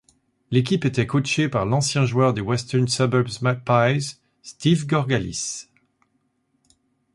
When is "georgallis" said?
4.87-5.67